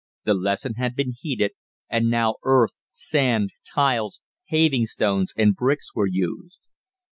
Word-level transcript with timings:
The 0.25 0.33
lesson 0.33 0.73
had 0.77 0.95
been 0.95 1.13
heeded, 1.15 1.51
and 1.87 2.09
now 2.09 2.37
earth, 2.43 2.71
sand, 2.89 3.51
tiles, 3.63 4.19
paving 4.49 4.87
stones, 4.87 5.31
and 5.37 5.55
bricks 5.55 5.93
were 5.93 6.07
used. 6.07 6.57